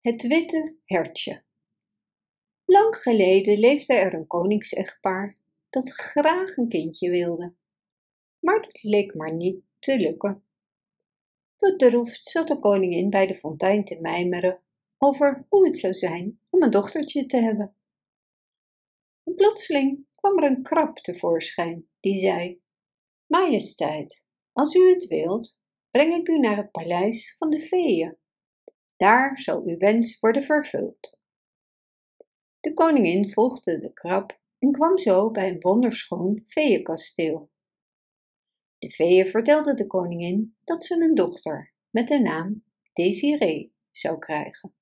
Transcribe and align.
Het 0.00 0.26
witte 0.26 0.76
hertje. 0.84 1.42
Lang 2.64 2.96
geleden 2.96 3.58
leefde 3.58 3.94
er 3.94 4.14
een 4.14 4.26
koningsechtpaar 4.26 5.36
dat 5.70 5.90
graag 5.90 6.56
een 6.56 6.68
kindje 6.68 7.10
wilde. 7.10 7.54
Maar 8.38 8.60
dat 8.60 8.82
leek 8.82 9.14
maar 9.14 9.34
niet 9.34 9.62
te 9.78 9.98
lukken. 9.98 10.44
Bedroefd 11.58 12.24
zat 12.24 12.48
de 12.48 12.58
koningin 12.58 13.10
bij 13.10 13.26
de 13.26 13.36
fontein 13.36 13.84
te 13.84 14.00
mijmeren 14.00 14.62
over 14.98 15.46
hoe 15.48 15.66
het 15.66 15.78
zou 15.78 15.94
zijn 15.94 16.40
om 16.50 16.62
een 16.62 16.70
dochtertje 16.70 17.26
te 17.26 17.36
hebben. 17.36 17.76
En 19.24 19.34
plotseling 19.34 20.06
kwam 20.14 20.38
er 20.38 20.50
een 20.50 20.62
krab 20.62 20.96
tevoorschijn 20.96 21.88
die 22.00 22.18
zei: 22.18 22.62
Majesteit, 23.26 24.26
als 24.52 24.74
u 24.74 24.92
het 24.92 25.06
wilt, 25.06 25.60
breng 25.90 26.14
ik 26.14 26.28
u 26.28 26.38
naar 26.38 26.56
het 26.56 26.70
paleis 26.70 27.34
van 27.38 27.50
de 27.50 27.60
feeën. 27.60 28.19
Daar 29.00 29.38
zal 29.38 29.62
uw 29.64 29.76
wens 29.76 30.18
worden 30.18 30.42
vervuld. 30.42 31.18
De 32.60 32.74
koningin 32.74 33.30
volgde 33.30 33.78
de 33.78 33.92
krab 33.92 34.40
en 34.58 34.72
kwam 34.72 34.98
zo 34.98 35.30
bij 35.30 35.48
een 35.48 35.60
wonderschoon 35.60 36.42
feeënkasteel. 36.46 37.50
De 38.78 38.90
feeën 38.90 39.26
vertelden 39.26 39.76
de 39.76 39.86
koningin 39.86 40.56
dat 40.64 40.84
ze 40.84 40.94
een 40.94 41.14
dochter 41.14 41.72
met 41.90 42.08
de 42.08 42.20
naam 42.20 42.64
Desiree 42.92 43.74
zou 43.90 44.18
krijgen. 44.18 44.74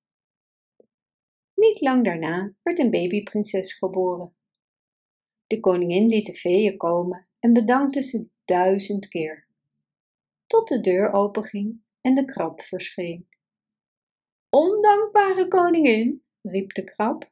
Niet 1.55 1.81
lang 1.81 2.05
daarna 2.05 2.55
werd 2.63 2.79
een 2.79 2.91
babyprinses 2.91 3.73
geboren. 3.73 4.31
De 5.47 5.61
koningin 5.61 6.07
liet 6.07 6.27
de 6.27 6.35
feeën 6.35 6.77
komen 6.77 7.31
en 7.39 7.53
bedankte 7.53 8.03
ze 8.03 8.29
duizend 8.45 9.09
keer. 9.09 9.47
Tot 10.47 10.69
de 10.69 10.81
deur 10.81 11.13
openging 11.13 11.83
en 12.01 12.15
de 12.15 12.25
krab 12.25 12.61
verscheen. 12.61 13.29
Ondankbare 14.51 15.49
koningin, 15.49 16.23
riep 16.43 16.75
de 16.75 16.85
krab, 16.85 17.31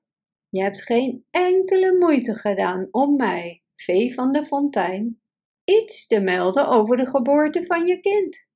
je 0.48 0.62
hebt 0.62 0.82
geen 0.82 1.26
enkele 1.30 1.98
moeite 1.98 2.34
gedaan 2.34 2.88
om 2.90 3.16
mij, 3.16 3.62
vee 3.76 4.14
van 4.14 4.32
de 4.32 4.45
fontein, 4.45 5.20
iets 5.64 6.06
te 6.06 6.20
melden 6.20 6.68
over 6.68 6.96
de 6.96 7.06
geboorte 7.06 7.66
van 7.66 7.86
je 7.86 8.00
kind. 8.00 8.48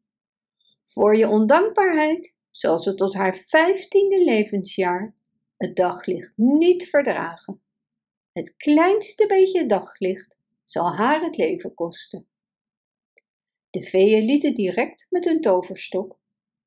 Voor 0.83 1.17
je 1.17 1.29
ondankbaarheid 1.29 2.35
zal 2.51 2.79
ze 2.79 2.95
tot 2.95 3.15
haar 3.15 3.35
vijftiende 3.35 4.25
levensjaar 4.25 5.15
het 5.57 5.77
daglicht 5.77 6.33
niet 6.37 6.89
verdragen. 6.89 7.63
Het 8.33 8.57
kleinste 8.57 9.27
beetje 9.27 9.67
daglicht 9.67 10.37
zal 10.65 10.97
haar 10.97 11.23
het 11.23 11.37
leven 11.37 11.75
kosten. 11.75 12.27
De 13.71 13.83
veeën 13.83 14.25
lieten 14.25 14.55
direct 14.55 15.07
met 15.11 15.25
hun 15.25 15.41
toverstok 15.41 16.20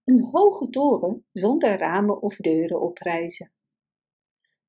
een 0.03 0.23
hoge 0.23 0.69
toren 0.69 1.25
zonder 1.31 1.77
ramen 1.77 2.21
of 2.21 2.35
deuren 2.35 2.81
oprijzen. 2.81 3.53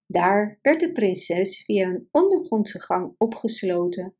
Daar 0.07 0.59
werd 0.63 0.81
de 0.81 0.93
prinses 0.93 1.65
via 1.65 1.89
een 1.89 2.09
ondergrondse 2.11 2.81
gang 2.81 3.15
opgesloten 3.19 4.17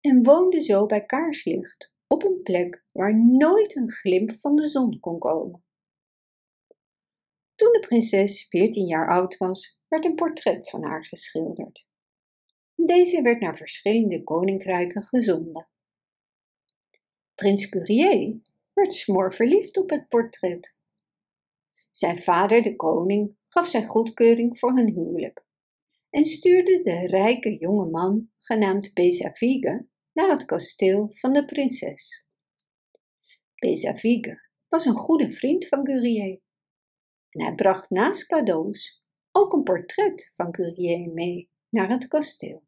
en 0.00 0.22
woonde 0.22 0.60
zo 0.60 0.86
bij 0.86 1.04
kaarslicht 1.04 1.94
op 2.06 2.24
een 2.24 2.42
plek 2.42 2.84
waar 2.92 3.24
nooit 3.24 3.76
een 3.76 3.90
glimp 3.90 4.32
van 4.32 4.56
de 4.56 4.68
zon 4.68 5.00
kon 5.00 5.18
komen. 5.18 5.64
Toen 7.54 7.72
de 7.72 7.86
prinses 7.86 8.46
veertien 8.48 8.86
jaar 8.86 9.08
oud 9.08 9.36
was, 9.36 9.82
werd 9.88 10.04
een 10.04 10.14
portret 10.14 10.70
van 10.70 10.84
haar 10.84 11.06
geschilderd. 11.06 11.86
Deze 12.74 13.22
werd 13.22 13.40
naar 13.40 13.56
verschillende 13.56 14.22
koninkrijken 14.22 15.02
gezonden. 15.02 15.68
Prins 17.34 17.68
Curier 17.68 18.40
werd 18.74 18.92
smoor 18.92 19.34
verliefd 19.34 19.76
op 19.76 19.90
het 19.90 20.08
portret. 20.08 20.76
Zijn 21.90 22.18
vader, 22.18 22.62
de 22.62 22.76
koning, 22.76 23.36
gaf 23.48 23.68
zijn 23.68 23.86
goedkeuring 23.86 24.58
voor 24.58 24.76
hun 24.76 24.92
huwelijk 24.92 25.44
en 26.10 26.24
stuurde 26.24 26.80
de 26.80 27.06
rijke 27.06 27.56
jonge 27.58 27.90
man, 27.90 28.30
genaamd 28.38 28.92
Bezavige, 28.92 29.88
naar 30.12 30.30
het 30.30 30.44
kasteel 30.44 31.12
van 31.12 31.32
de 31.32 31.44
prinses. 31.44 32.26
Bezavige 33.54 34.48
was 34.68 34.84
een 34.84 34.94
goede 34.94 35.30
vriend 35.30 35.68
van 35.68 35.84
Curier 35.84 36.40
en 37.30 37.44
hij 37.44 37.54
bracht 37.54 37.90
naast 37.90 38.26
cadeaus 38.26 39.02
ook 39.32 39.52
een 39.52 39.62
portret 39.62 40.32
van 40.34 40.52
Curier 40.52 41.12
mee 41.12 41.50
naar 41.68 41.88
het 41.88 42.08
kasteel. 42.08 42.62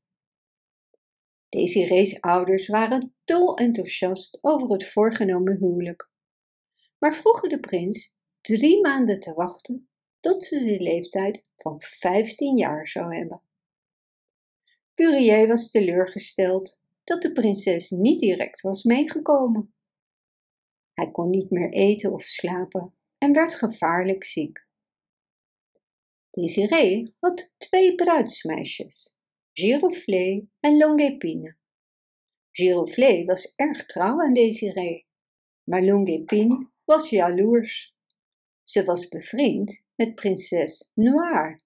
Desiree's 1.49 2.21
ouders 2.21 2.67
waren 2.67 3.15
dol 3.25 3.57
enthousiast 3.57 4.39
over 4.41 4.71
het 4.71 4.89
voorgenomen 4.89 5.57
huwelijk, 5.57 6.11
maar 6.99 7.15
vroegen 7.15 7.49
de 7.49 7.61
prins 7.61 8.17
drie 8.41 8.81
maanden 8.81 9.21
te 9.21 9.35
wachten 9.35 9.89
tot 10.21 10.45
ze 10.45 10.65
de 10.65 10.81
leeftijd 10.81 11.45
van 11.57 11.81
15 11.81 12.57
jaar 12.57 12.89
zou 12.89 13.17
hebben. 13.17 13.43
Curier 14.95 15.49
was 15.49 15.71
teleurgesteld 15.71 16.81
dat 17.05 17.23
de 17.23 17.33
prinses 17.33 17.91
niet 17.91 18.21
direct 18.21 18.61
was 18.61 18.83
meegekomen. 18.83 19.75
Hij 20.93 21.11
kon 21.11 21.31
niet 21.31 21.51
meer 21.51 21.73
eten 21.73 22.13
of 22.13 22.23
slapen 22.23 22.95
en 23.19 23.33
werd 23.33 23.55
gevaarlijk 23.55 24.25
ziek. 24.25 24.67
Desiree 26.31 27.15
had 27.19 27.55
twee 27.59 27.95
bruidsmeisjes, 27.95 29.16
Giroflée 29.59 30.51
en 30.61 30.77
Longuepine. 30.77 31.57
Giroflée 32.53 33.25
was 33.25 33.53
erg 33.57 33.87
trouw 33.87 34.21
aan 34.21 34.35
Desiree, 34.35 35.07
maar 35.65 35.83
Longuepine 35.83 36.71
was 36.85 37.09
jaloers. 37.11 37.95
Ze 38.63 38.85
was 38.85 39.09
bevriend 39.09 39.83
met 39.95 40.15
prinses 40.15 40.91
Noire, 40.95 41.61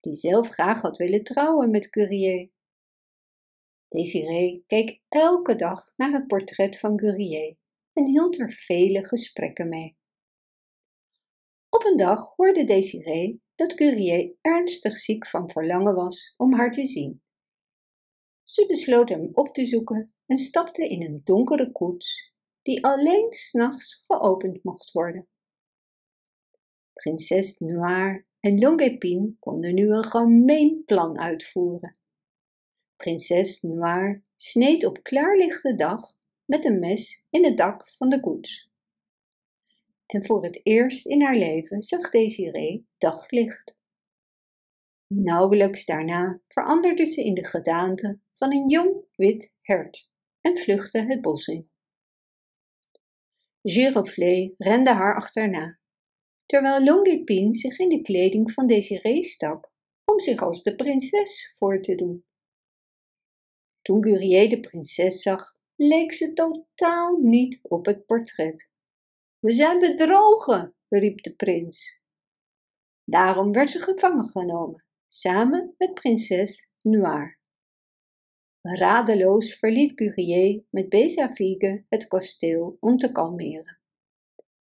die 0.00 0.12
zelf 0.12 0.48
graag 0.48 0.80
had 0.80 0.96
willen 0.96 1.24
trouwen 1.24 1.70
met 1.70 1.90
Curier. 1.90 2.50
Desiree 3.88 4.64
keek 4.66 5.00
elke 5.08 5.54
dag 5.54 5.92
naar 5.96 6.12
het 6.12 6.26
portret 6.26 6.78
van 6.78 6.96
Curier 6.96 7.56
en 7.92 8.06
hield 8.06 8.40
er 8.40 8.52
vele 8.52 9.04
gesprekken 9.04 9.68
mee. 9.68 9.96
Op 11.68 11.84
een 11.84 11.96
dag 11.96 12.34
hoorde 12.36 12.64
Desiree 12.64 13.42
dat 13.54 13.74
Curier 13.74 14.34
ernstig 14.40 14.98
ziek 14.98 15.26
van 15.26 15.50
verlangen 15.50 15.94
was 15.94 16.34
om 16.36 16.54
haar 16.54 16.70
te 16.70 16.86
zien. 16.86 17.22
Ze 18.44 18.66
besloot 18.66 19.08
hem 19.08 19.30
op 19.32 19.54
te 19.54 19.66
zoeken 19.66 20.12
en 20.26 20.36
stapte 20.36 20.88
in 20.88 21.02
een 21.02 21.20
donkere 21.24 21.72
koets 21.72 22.32
die 22.62 22.84
alleen 22.84 23.32
s'nachts 23.32 24.02
geopend 24.06 24.64
mocht 24.64 24.92
worden. 24.92 25.28
Prinses 26.92 27.58
Noire 27.58 28.24
en 28.40 28.58
Longuepine 28.58 29.34
konden 29.38 29.74
nu 29.74 29.90
een 29.90 30.04
gemeen 30.04 30.82
plan 30.84 31.18
uitvoeren. 31.18 31.98
Prinses 32.96 33.62
Noire 33.62 34.20
sneed 34.36 34.84
op 34.84 35.02
klaarlichte 35.02 35.74
dag 35.74 36.16
met 36.44 36.64
een 36.64 36.78
mes 36.78 37.24
in 37.30 37.44
het 37.44 37.56
dak 37.56 37.88
van 37.88 38.08
de 38.08 38.20
koets. 38.20 38.70
En 40.06 40.24
voor 40.24 40.44
het 40.44 40.60
eerst 40.62 41.06
in 41.06 41.22
haar 41.22 41.36
leven 41.36 41.82
zag 41.82 42.10
Desiree 42.10 42.86
daglicht. 42.98 43.76
Nauwelijks 45.06 45.84
daarna 45.84 46.40
veranderde 46.48 47.06
ze 47.06 47.24
in 47.24 47.34
de 47.34 47.44
gedaante 47.44 48.18
van 48.34 48.52
een 48.52 48.68
jong 48.68 49.04
wit 49.16 49.56
hert 49.60 50.10
en 50.40 50.56
vluchtte 50.56 51.04
het 51.08 51.20
bos 51.20 51.46
in. 51.46 51.68
Giroflée 53.62 54.54
rende 54.58 54.90
haar 54.90 55.16
achterna, 55.16 55.78
terwijl 56.46 56.84
Longuepine 56.84 57.54
zich 57.54 57.78
in 57.78 57.88
de 57.88 58.02
kleding 58.02 58.52
van 58.52 58.66
Desiree 58.66 59.22
stak 59.22 59.72
om 60.04 60.20
zich 60.20 60.42
als 60.42 60.62
de 60.62 60.74
prinses 60.74 61.52
voor 61.54 61.80
te 61.80 61.94
doen. 61.94 62.24
Toen 63.82 64.02
Gurier 64.02 64.48
de 64.48 64.60
prinses 64.60 65.22
zag, 65.22 65.56
leek 65.74 66.12
ze 66.12 66.32
totaal 66.32 67.16
niet 67.16 67.58
op 67.62 67.86
het 67.86 68.06
portret. 68.06 68.72
We 69.38 69.52
zijn 69.52 69.78
bedrogen, 69.78 70.74
riep 70.88 71.22
de 71.22 71.34
prins. 71.34 72.00
Daarom 73.04 73.52
werd 73.52 73.70
ze 73.70 73.78
gevangen 73.78 74.26
genomen, 74.26 74.84
samen 75.06 75.74
met 75.78 75.94
prinses 75.94 76.70
Noire. 76.80 77.42
Radeloos 78.66 79.58
verliet 79.58 79.94
Curier 79.94 80.64
met 80.70 80.88
Bezavige 80.88 81.84
het 81.88 82.08
kasteel 82.08 82.76
om 82.80 82.96
te 82.96 83.12
kalmeren. 83.12 83.78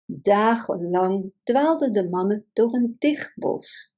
Dagenlang 0.05 1.32
dwaalden 1.43 1.93
de 1.93 2.08
mannen 2.08 2.50
door 2.52 2.75
een 2.75 2.96
dicht 2.99 3.37
bos. 3.37 3.91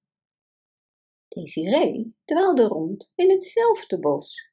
Desiree 1.29 2.15
dwaalde 2.25 2.63
rond 2.63 3.13
in 3.15 3.31
hetzelfde 3.31 3.99
bos, 3.99 4.53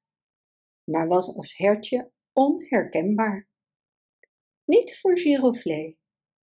maar 0.83 1.07
was 1.07 1.35
als 1.35 1.57
hertje 1.57 2.11
onherkenbaar. 2.33 3.49
Niet 4.65 4.99
voor 4.99 5.19
Giroflée. 5.19 5.99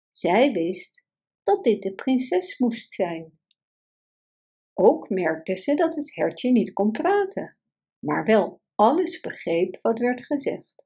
Zij 0.09 0.51
wist 0.51 1.05
dat 1.43 1.63
dit 1.63 1.81
de 1.81 1.93
prinses 1.93 2.57
moest 2.57 2.91
zijn. 2.91 3.31
Ook 4.73 5.09
merkte 5.09 5.55
ze 5.55 5.75
dat 5.75 5.95
het 5.95 6.15
hertje 6.15 6.51
niet 6.51 6.73
kon 6.73 6.91
praten, 6.91 7.57
maar 7.99 8.25
wel 8.25 8.61
alles 8.81 9.19
begreep 9.19 9.81
wat 9.81 9.99
werd 9.99 10.25
gezegd. 10.25 10.85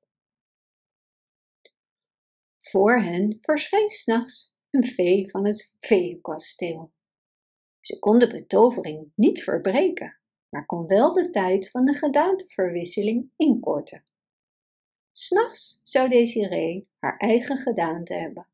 Voor 2.60 3.00
hen 3.00 3.38
verscheen 3.42 3.90
s'nachts 3.90 4.54
een 4.70 4.86
vee 4.86 5.30
van 5.30 5.46
het 5.46 5.74
veeënkasteel. 5.80 6.92
Ze 7.80 8.00
kon 8.00 8.20
de 8.20 8.28
betovering 8.28 9.12
niet 9.16 9.44
verbreken, 9.44 10.20
maar 10.50 10.66
kon 10.66 10.88
wel 10.88 11.14
de 11.14 11.30
tijd 11.30 11.70
van 11.70 11.86
de 11.86 11.94
gedaanteverwisseling 11.94 13.32
inkorten. 13.36 14.06
S'nachts 15.12 15.80
zou 15.84 16.10
Desiree 16.10 16.88
haar 17.00 17.18
eigen 17.18 17.58
gedaante 17.58 18.14
hebben, 18.14 18.48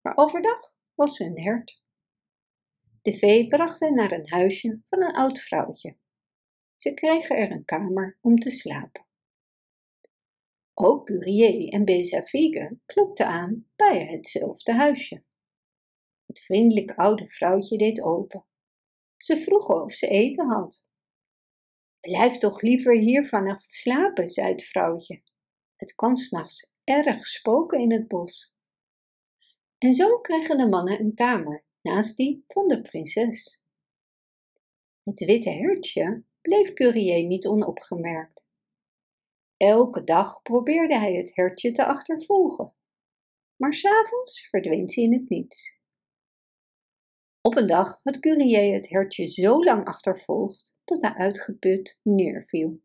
maar 0.00 0.16
overdag 0.16 0.74
was 0.94 1.16
ze 1.16 1.24
een 1.24 1.40
hert. 1.40 1.82
De 3.02 3.12
vee 3.12 3.46
bracht 3.46 3.80
hen 3.80 3.94
naar 3.94 4.12
een 4.12 4.28
huisje 4.28 4.80
van 4.88 5.02
een 5.02 5.14
oud 5.14 5.40
vrouwtje. 5.40 5.96
Ze 6.86 6.94
kregen 6.94 7.36
er 7.36 7.50
een 7.50 7.64
kamer 7.64 8.18
om 8.20 8.38
te 8.38 8.50
slapen. 8.50 9.06
Ook 10.74 11.06
Curie 11.06 11.70
en 11.70 11.84
Bezavigue 11.84 12.80
klopten 12.84 13.26
aan 13.26 13.66
bij 13.76 14.06
hetzelfde 14.06 14.72
huisje. 14.72 15.24
Het 16.26 16.40
vriendelijke 16.40 16.96
oude 16.96 17.28
vrouwtje 17.28 17.78
deed 17.78 18.02
open. 18.02 18.44
Ze 19.16 19.36
vroegen 19.36 19.82
of 19.82 19.92
ze 19.92 20.08
eten 20.08 20.46
had. 20.46 20.88
Blijf 22.00 22.38
toch 22.38 22.60
liever 22.60 22.96
hier 22.96 23.26
vannacht 23.26 23.72
slapen, 23.72 24.28
zei 24.28 24.52
het 24.52 24.64
vrouwtje. 24.64 25.22
Het 25.76 25.94
kan 25.94 26.16
s'nachts 26.16 26.72
erg 26.84 27.26
spoken 27.26 27.80
in 27.80 27.92
het 27.92 28.08
bos. 28.08 28.54
En 29.78 29.92
zo 29.92 30.18
kregen 30.18 30.58
de 30.58 30.68
mannen 30.68 31.00
een 31.00 31.14
kamer 31.14 31.64
naast 31.80 32.16
die 32.16 32.44
van 32.46 32.68
de 32.68 32.82
prinses. 32.82 33.62
Het 35.02 35.24
witte 35.24 35.50
hertje 35.50 36.24
bleef 36.46 36.72
Curie 36.72 37.26
niet 37.26 37.46
onopgemerkt. 37.46 38.48
Elke 39.56 40.04
dag 40.04 40.42
probeerde 40.42 40.98
hij 40.98 41.14
het 41.14 41.36
hertje 41.36 41.70
te 41.70 41.86
achtervolgen, 41.86 42.72
maar 43.56 43.74
s'avonds 43.74 44.48
verdween 44.48 44.88
ze 44.88 45.00
in 45.00 45.12
het 45.12 45.28
niets. 45.28 45.80
Op 47.40 47.56
een 47.56 47.66
dag 47.66 48.00
had 48.02 48.18
Curie 48.18 48.56
het 48.56 48.88
hertje 48.88 49.28
zo 49.28 49.64
lang 49.64 49.86
achtervolgd 49.86 50.76
dat 50.84 51.02
hij 51.02 51.14
uitgeput 51.14 52.00
neerviel. 52.02 52.80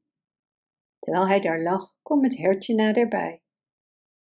Terwijl 0.99 1.27
hij 1.27 1.41
daar 1.41 1.61
lag, 1.61 1.97
kwam 2.01 2.23
het 2.23 2.37
hertje 2.37 2.75
naderbij 2.75 3.41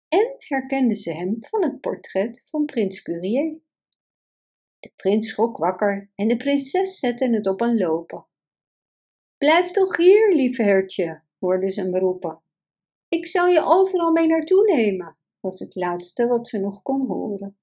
en 0.08 0.34
herkende 0.38 0.94
ze 0.94 1.12
hem 1.12 1.36
van 1.38 1.62
het 1.62 1.80
portret 1.80 2.42
van 2.44 2.64
prins 2.64 3.02
Curie. 3.02 3.66
De 4.78 4.92
prins 4.96 5.28
schrok 5.28 5.56
wakker 5.56 6.10
en 6.14 6.28
de 6.28 6.36
prinses 6.36 6.98
zette 6.98 7.30
het 7.30 7.46
op 7.46 7.60
een 7.60 7.78
lopen. 7.78 8.27
Blijf 9.38 9.70
toch 9.70 9.96
hier, 9.96 10.34
lief 10.34 10.56
hertje, 10.56 11.22
hoorde 11.38 11.70
ze 11.70 11.80
hem 11.80 11.96
roepen. 11.96 12.42
Ik 13.08 13.26
zal 13.26 13.46
je 13.46 13.64
overal 13.64 14.12
mee 14.12 14.26
naartoe 14.26 14.74
nemen, 14.74 15.18
was 15.40 15.58
het 15.58 15.74
laatste 15.74 16.26
wat 16.26 16.48
ze 16.48 16.58
nog 16.58 16.82
kon 16.82 17.06
horen. 17.06 17.58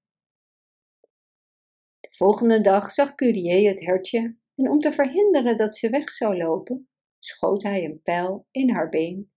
De 2.00 2.08
volgende 2.08 2.60
dag 2.60 2.90
zag 2.90 3.14
Curie 3.14 3.68
het 3.68 3.80
hertje 3.80 4.36
en 4.54 4.70
om 4.70 4.80
te 4.80 4.92
verhinderen 4.92 5.56
dat 5.56 5.76
ze 5.76 5.90
weg 5.90 6.10
zou 6.10 6.36
lopen, 6.36 6.88
schoot 7.18 7.62
hij 7.62 7.84
een 7.84 8.02
pijl 8.02 8.46
in 8.50 8.70
haar 8.70 8.88
been. 8.88 9.32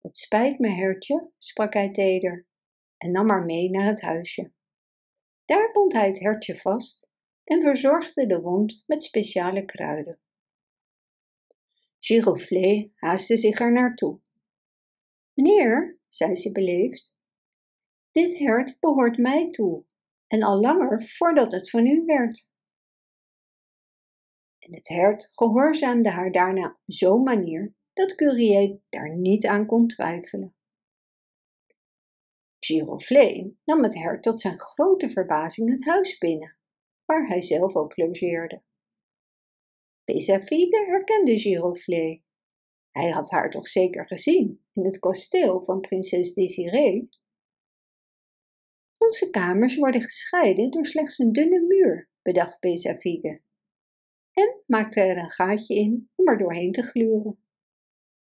Het 0.00 0.16
spijt 0.16 0.58
me, 0.58 0.68
hertje, 0.68 1.30
sprak 1.38 1.72
hij 1.72 1.90
teder 1.90 2.46
en 2.96 3.10
nam 3.10 3.28
haar 3.28 3.44
mee 3.44 3.70
naar 3.70 3.86
het 3.86 4.00
huisje. 4.00 4.52
Daar 5.44 5.72
bond 5.72 5.92
hij 5.92 6.06
het 6.06 6.20
hertje 6.20 6.56
vast 6.56 7.08
en 7.44 7.62
verzorgde 7.62 8.26
de 8.26 8.40
wond 8.40 8.82
met 8.86 9.02
speciale 9.02 9.64
kruiden. 9.64 10.18
Giroflée 12.06 12.92
haastte 12.94 13.36
zich 13.36 13.60
er 13.60 13.72
naartoe. 13.72 14.20
Meneer, 15.34 15.98
zei 16.08 16.36
ze 16.36 16.52
beleefd, 16.52 17.14
dit 18.10 18.38
hert 18.38 18.76
behoort 18.80 19.18
mij 19.18 19.50
toe 19.50 19.84
en 20.26 20.42
al 20.42 20.60
langer 20.60 21.02
voordat 21.02 21.52
het 21.52 21.70
van 21.70 21.86
u 21.86 22.04
werd. 22.04 22.50
En 24.58 24.74
het 24.74 24.88
hert 24.88 25.30
gehoorzaamde 25.32 26.10
haar 26.10 26.32
daarna 26.32 26.66
op 26.66 26.94
zo'n 26.94 27.22
manier 27.22 27.74
dat 27.92 28.14
Curie 28.14 28.82
daar 28.88 29.16
niet 29.16 29.46
aan 29.46 29.66
kon 29.66 29.86
twijfelen. 29.86 30.54
Giroflée 32.58 33.58
nam 33.64 33.82
het 33.82 33.94
hert 33.94 34.22
tot 34.22 34.40
zijn 34.40 34.60
grote 34.60 35.10
verbazing 35.10 35.70
het 35.70 35.84
huis 35.84 36.18
binnen, 36.18 36.56
waar 37.04 37.28
hij 37.28 37.40
zelf 37.40 37.76
ook 37.76 37.96
logeerde. 37.96 38.62
Bezavigue 40.04 40.86
herkende 40.86 41.38
Giroflée. 41.38 42.24
Hij 42.90 43.10
had 43.10 43.30
haar 43.30 43.50
toch 43.50 43.68
zeker 43.68 44.06
gezien 44.06 44.64
in 44.72 44.84
het 44.84 44.98
kasteel 44.98 45.64
van 45.64 45.80
prinses 45.80 46.34
Désirée? 46.34 47.08
Onze 48.98 49.30
kamers 49.30 49.76
worden 49.76 50.02
gescheiden 50.02 50.70
door 50.70 50.86
slechts 50.86 51.18
een 51.18 51.32
dunne 51.32 51.60
muur, 51.60 52.10
bedacht 52.22 52.60
Bezavigue, 52.60 53.42
en 54.32 54.62
maakte 54.66 55.00
er 55.00 55.16
een 55.16 55.30
gaatje 55.30 55.74
in 55.74 56.10
om 56.14 56.28
er 56.28 56.38
doorheen 56.38 56.72
te 56.72 56.82
gluren. 56.82 57.38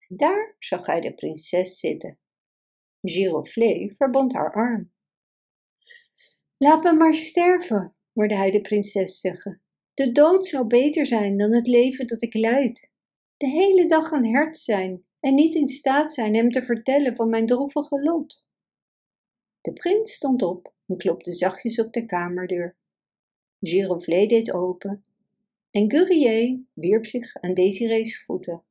En 0.09 0.17
daar 0.17 0.57
zag 0.59 0.87
hij 0.87 1.01
de 1.01 1.15
prinses 1.15 1.79
zitten. 1.79 2.19
Giroflée 3.01 3.93
verbond 3.93 4.33
haar 4.33 4.53
arm. 4.53 4.93
Laat 6.57 6.83
me 6.83 6.93
maar 6.93 7.15
sterven, 7.15 7.97
hoorde 8.13 8.37
hij 8.37 8.51
de 8.51 8.61
prinses 8.61 9.21
zeggen. 9.21 9.63
De 9.95 10.13
dood 10.13 10.47
zou 10.47 10.67
beter 10.67 11.07
zijn 11.07 11.37
dan 11.37 11.53
het 11.53 11.67
leven 11.67 12.07
dat 12.07 12.23
ik 12.23 12.35
leid. 12.35 12.91
De 13.37 13.49
hele 13.49 13.87
dag 13.87 14.11
een 14.11 14.27
hert 14.27 14.59
zijn 14.59 15.05
en 15.21 15.35
niet 15.35 15.55
in 15.55 15.67
staat 15.67 16.13
zijn 16.13 16.35
hem 16.35 16.51
te 16.51 16.63
vertellen 16.63 17.17
van 17.17 17.29
mijn 17.29 17.47
droevige 17.47 18.03
lot. 18.03 18.49
De 19.61 19.73
prins 19.73 20.13
stond 20.13 20.43
op 20.43 20.75
en 20.87 20.97
klopte 20.97 21.33
zachtjes 21.33 21.81
op 21.81 21.93
de 21.93 22.07
kamerdeur. 22.07 22.77
Giroflée 23.61 24.29
deed 24.29 24.53
open 24.53 25.05
en 25.71 25.91
Gurier 25.91 26.61
wierp 26.73 27.07
zich 27.07 27.37
aan 27.37 27.55
Desiree's 27.55 28.25
voeten. 28.25 28.63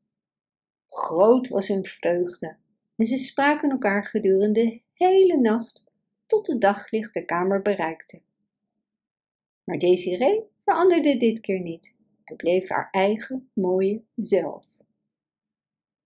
Groot 0.87 1.47
was 1.47 1.67
hun 1.67 1.85
vreugde 1.85 2.57
en 2.95 3.05
ze 3.05 3.17
spraken 3.17 3.69
elkaar 3.69 4.05
gedurende 4.05 4.63
de 4.63 4.81
hele 4.93 5.37
nacht 5.39 5.83
tot 6.25 6.45
de 6.45 6.57
daglicht 6.57 7.13
de 7.13 7.25
kamer 7.25 7.61
bereikte. 7.61 8.21
Maar 9.63 9.77
Desiree 9.77 10.43
veranderde 10.69 11.17
dit 11.17 11.39
keer 11.39 11.59
niet 11.59 11.97
en 12.23 12.35
bleef 12.35 12.69
haar 12.69 12.87
eigen 12.91 13.49
mooie 13.53 14.03
zelf. 14.15 14.65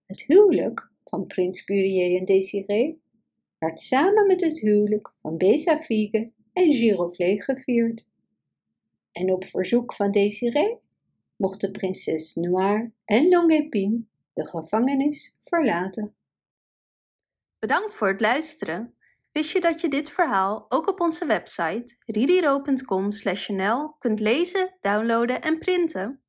Het 0.06 0.20
huwelijk 0.22 0.90
van 1.04 1.26
prins 1.26 1.64
Curie 1.64 2.18
en 2.18 2.24
Desiree 2.24 3.02
werd 3.58 3.80
samen 3.80 4.26
met 4.26 4.40
het 4.40 4.58
huwelijk 4.58 5.14
van 5.22 5.36
Bezavigue 5.36 6.32
en 6.52 6.72
Giroflée 6.72 7.42
gevierd. 7.42 8.06
En 9.12 9.32
op 9.32 9.44
verzoek 9.44 9.94
van 9.94 10.10
Desiree 10.10 10.78
mochten 11.36 11.72
prinses 11.72 12.34
Noire 12.34 12.90
en 13.04 13.28
Longuepine 13.28 14.04
de 14.32 14.46
gevangenis 14.46 15.36
verlaten. 15.40 16.14
Bedankt 17.58 17.94
voor 17.94 18.08
het 18.08 18.20
luisteren. 18.20 18.94
Wist 19.34 19.50
je 19.50 19.60
dat 19.60 19.80
je 19.80 19.88
dit 19.88 20.10
verhaal 20.10 20.66
ook 20.68 20.88
op 20.88 21.00
onze 21.00 21.26
website 21.26 21.96
ririro.com/nl 22.04 23.96
kunt 23.98 24.20
lezen, 24.20 24.76
downloaden 24.80 25.42
en 25.42 25.58
printen? 25.58 26.23